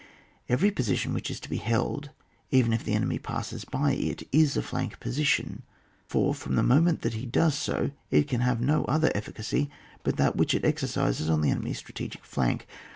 [0.49, 2.09] Every position which is to be held,
[2.49, 5.61] even if the enemy passes by it, is a flank position;
[6.07, 9.69] for from the moment that he does so it can have no other efficacy
[10.01, 12.65] but that which it exercises on the enemy's strategic flank.